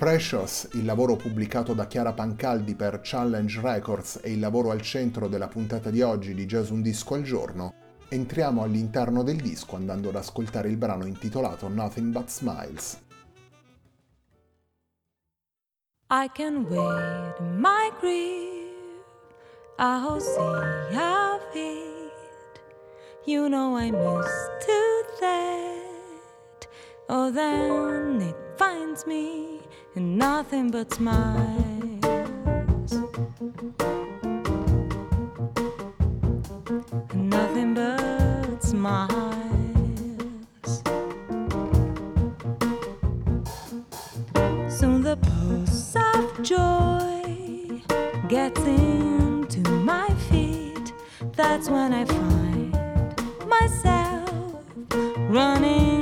[0.00, 5.28] Precious, il lavoro pubblicato da Chiara Pancaldi per Challenge Records e il lavoro al centro
[5.28, 7.74] della puntata di oggi di Jazz Un Disco al Giorno,
[8.08, 12.98] entriamo all'interno del disco andando ad ascoltare il brano intitolato Nothing But Smiles.
[16.08, 19.04] I can wait my grief,
[19.78, 22.62] I'll see how it.
[23.26, 26.68] You know I'm used to that.
[27.10, 29.60] Oh, then it finds me
[29.96, 32.10] and nothing but smiles.
[37.10, 39.10] And nothing but smiles.
[44.68, 47.82] Soon the pulse of joy
[48.28, 50.92] gets into my feet.
[51.36, 52.72] That's when I find
[53.46, 54.30] myself
[55.28, 55.99] running,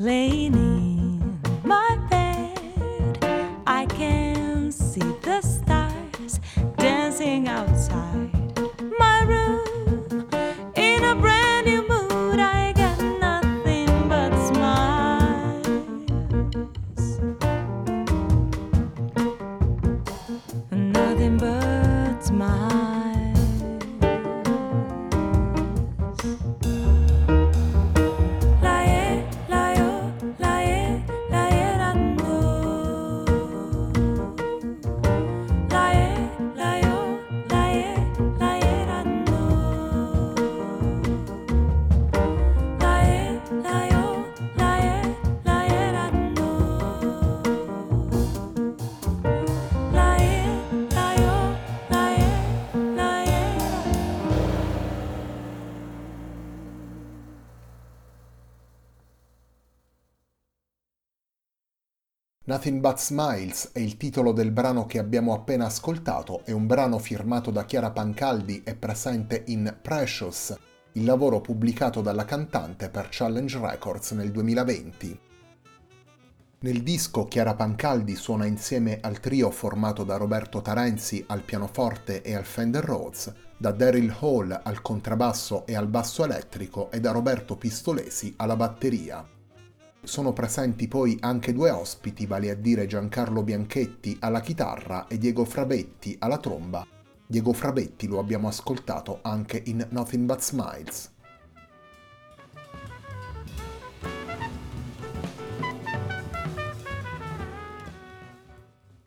[0.00, 0.97] Laney.
[62.48, 66.98] Nothing But Smiles è il titolo del brano che abbiamo appena ascoltato, è un brano
[66.98, 70.56] firmato da Chiara Pancaldi e presente in Precious,
[70.92, 75.20] il lavoro pubblicato dalla cantante per Challenge Records nel 2020.
[76.60, 82.34] Nel disco Chiara Pancaldi suona insieme al trio formato da Roberto Tarenzi al pianoforte e
[82.34, 87.56] al Fender Rhodes, da Daryl Hall al contrabbasso e al basso elettrico e da Roberto
[87.56, 89.36] Pistolesi alla batteria.
[90.08, 95.44] Sono presenti poi anche due ospiti, vale a dire Giancarlo Bianchetti alla chitarra e Diego
[95.44, 96.86] Frabetti alla tromba.
[97.26, 101.10] Diego Frabetti lo abbiamo ascoltato anche in Nothing But Smiles.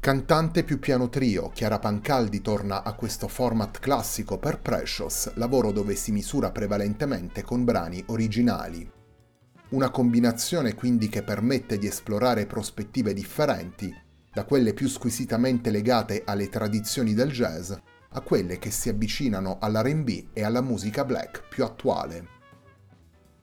[0.00, 5.94] Cantante più piano trio, Chiara Pancaldi torna a questo format classico per Precious, lavoro dove
[5.94, 8.98] si misura prevalentemente con brani originali.
[9.70, 13.94] Una combinazione quindi che permette di esplorare prospettive differenti,
[14.32, 17.72] da quelle più squisitamente legate alle tradizioni del jazz
[18.12, 22.38] a quelle che si avvicinano all'RB e alla musica black più attuale.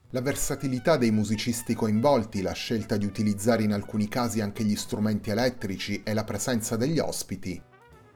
[0.10, 5.30] La versatilità dei musicisti coinvolti, la scelta di utilizzare in alcuni casi anche gli strumenti
[5.30, 7.62] elettrici e la presenza degli ospiti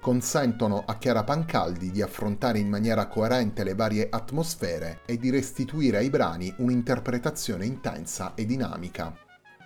[0.02, 5.98] consentono a Chiara Pancaldi di affrontare in maniera coerente le varie atmosfere e di restituire
[5.98, 9.16] ai brani un'interpretazione intensa e dinamica.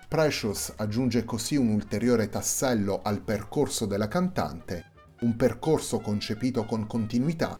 [0.07, 4.91] Precious aggiunge così un ulteriore tassello al percorso della cantante,
[5.21, 7.57] un percorso concepito con continuità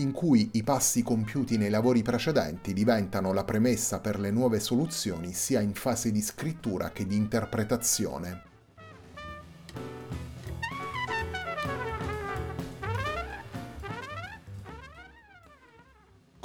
[0.00, 5.32] in cui i passi compiuti nei lavori precedenti diventano la premessa per le nuove soluzioni
[5.32, 8.42] sia in fase di scrittura che di interpretazione.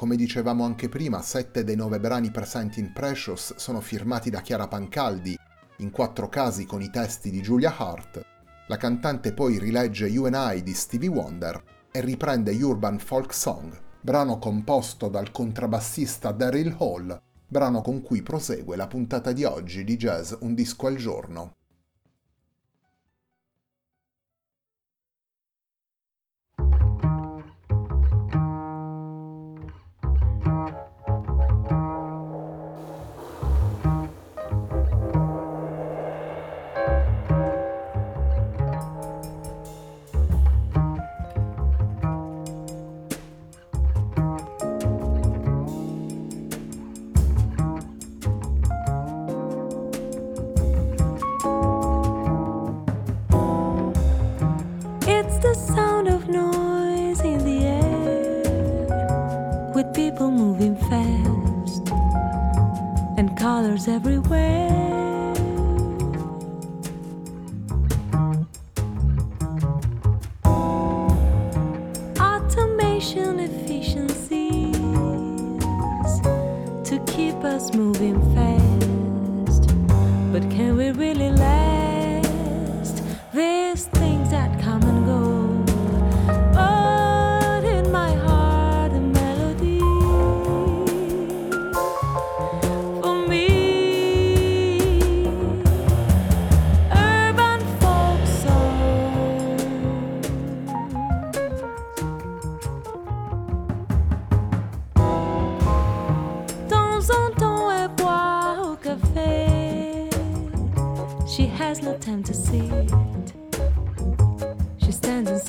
[0.03, 4.67] Come dicevamo anche prima, sette dei nove brani presenti in Precious sono firmati da Chiara
[4.67, 5.39] Pancaldi,
[5.77, 8.21] in quattro casi con i testi di Julia Hart.
[8.67, 13.79] La cantante poi rilegge You and I di Stevie Wonder e riprende Urban Folk Song,
[14.01, 19.95] brano composto dal contrabbassista Daryl Hall, brano con cui prosegue la puntata di oggi di
[19.95, 21.53] Jazz Un disco al giorno.
[59.83, 61.89] with people moving fast
[63.17, 64.62] and colors everywhere.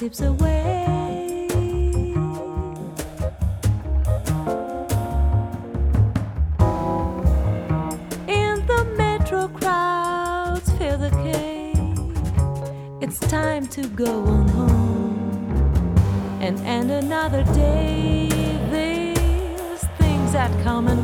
[0.05, 1.47] Slips away.
[8.29, 12.19] In the metro crowds fill the cave.
[13.01, 15.97] It's time to go on home
[16.41, 18.29] and end another day.
[18.71, 21.04] There's things that come and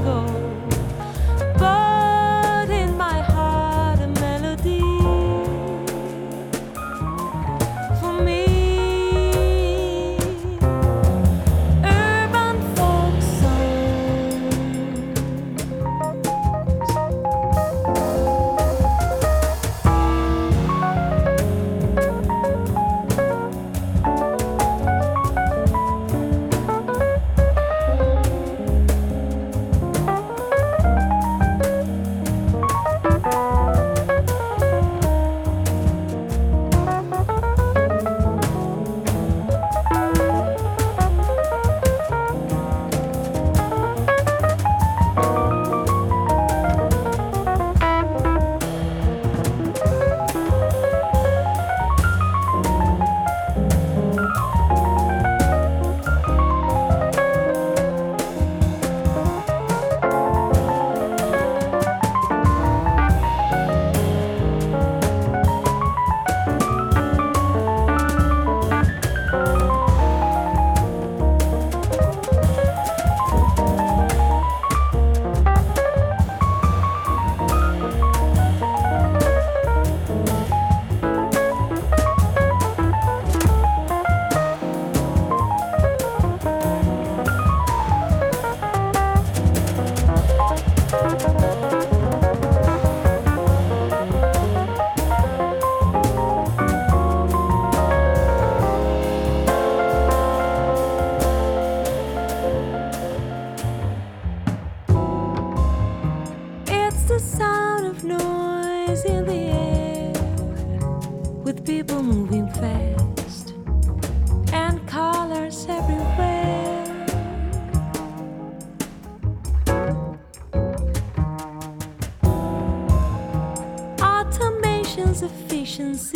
[125.22, 126.12] Automation's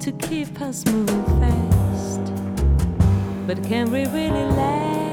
[0.00, 2.32] to keep us moving fast.
[3.46, 5.07] But can we really last?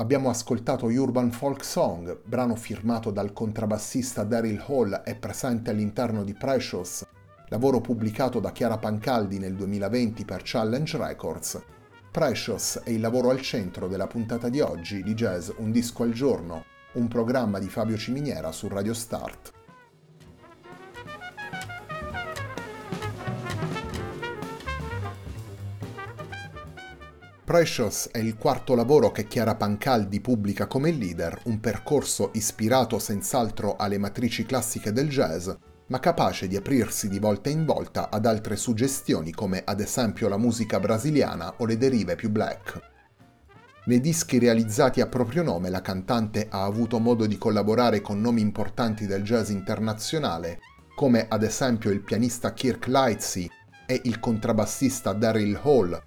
[0.00, 6.32] Abbiamo ascoltato Urban Folk Song, brano firmato dal contrabbassista Daryl Hall e presente all'interno di
[6.32, 7.06] Precious,
[7.48, 11.62] lavoro pubblicato da Chiara Pancaldi nel 2020 per Challenge Records.
[12.10, 16.12] Precious è il lavoro al centro della puntata di oggi di Jazz Un disco al
[16.12, 19.59] giorno, un programma di Fabio Ciminiera su Radio Start.
[27.50, 33.74] Precious è il quarto lavoro che Chiara Pancaldi pubblica come leader, un percorso ispirato senz'altro
[33.74, 35.50] alle matrici classiche del jazz,
[35.88, 40.36] ma capace di aprirsi di volta in volta ad altre suggestioni come ad esempio la
[40.36, 42.80] musica brasiliana o le derive più black.
[43.86, 48.42] Nei dischi realizzati a proprio nome la cantante ha avuto modo di collaborare con nomi
[48.42, 50.60] importanti del jazz internazionale,
[50.94, 53.50] come ad esempio il pianista Kirk Lightsey
[53.86, 56.00] e il contrabbassista Daryl Hall,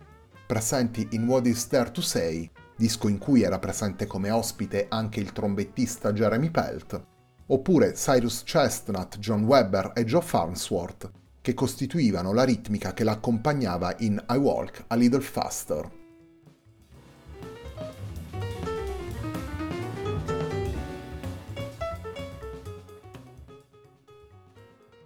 [0.54, 5.20] presenti in What Is There to Say, disco in cui era presente come ospite anche
[5.20, 7.04] il trombettista Jeremy Pelt,
[7.48, 11.10] oppure Cyrus Chestnut, John Webber e Joe Farnsworth,
[11.42, 16.03] che costituivano la ritmica che l'accompagnava in I Walk a Little Faster.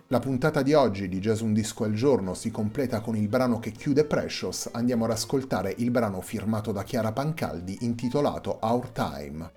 [0.09, 3.59] La puntata di oggi di Jazz Un Disco al Giorno si completa con il brano
[3.59, 4.69] che chiude Precious.
[4.71, 9.51] Andiamo ad ascoltare il brano firmato da Chiara Pancaldi intitolato Our Time.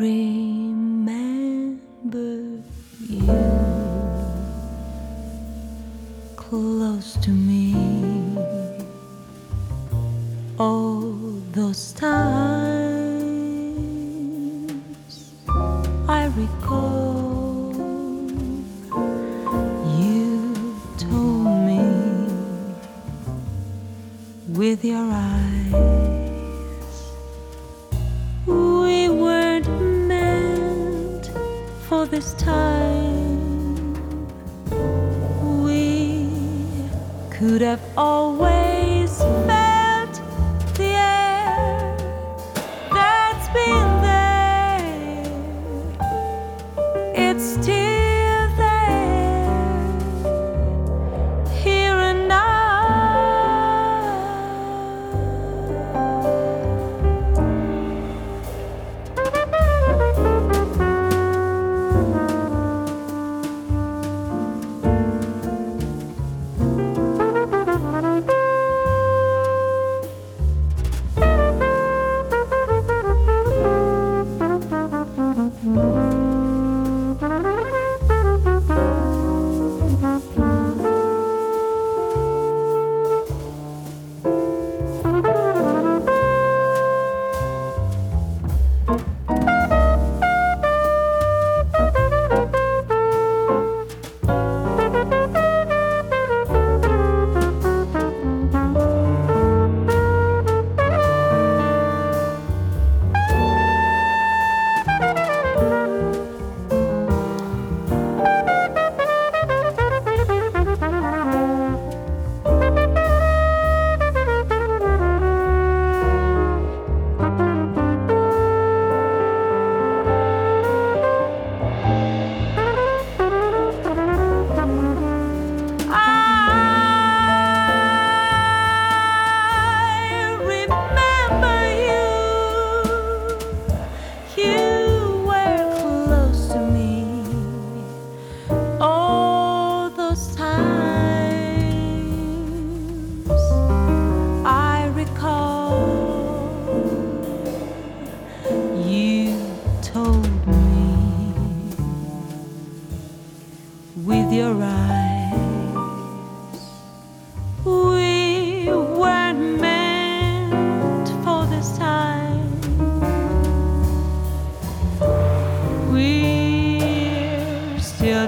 [0.00, 0.29] glory.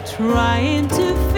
[0.06, 1.31] Trying to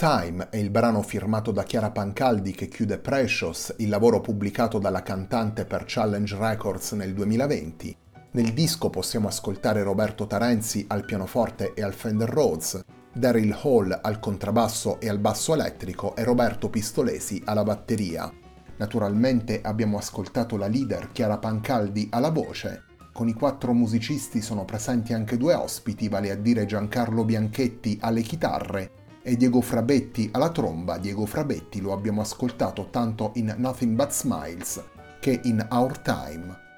[0.00, 5.02] Time è il brano firmato da Chiara Pancaldi che chiude Precious, il lavoro pubblicato dalla
[5.02, 7.94] cantante per Challenge Records nel 2020.
[8.30, 12.82] Nel disco possiamo ascoltare Roberto Tarenzi al pianoforte e al Fender Rhodes,
[13.12, 18.32] Daryl Hall al contrabbasso e al basso elettrico e Roberto Pistolesi alla batteria.
[18.78, 22.84] Naturalmente abbiamo ascoltato la leader Chiara Pancaldi alla voce.
[23.12, 28.22] Con i quattro musicisti sono presenti anche due ospiti, vale a dire Giancarlo Bianchetti alle
[28.22, 30.98] chitarre e Diego Frabetti alla tromba.
[30.98, 34.82] Diego Frabetti lo abbiamo ascoltato tanto in Nothing But Smiles
[35.18, 36.68] che in Our Time.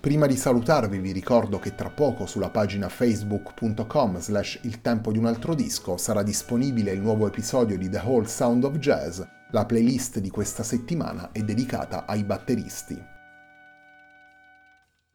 [0.00, 5.18] Prima di salutarvi vi ricordo che tra poco sulla pagina facebook.com slash il tempo di
[5.18, 9.66] un altro disco sarà disponibile il nuovo episodio di The Whole Sound of Jazz, la
[9.66, 13.14] playlist di questa settimana è dedicata ai batteristi.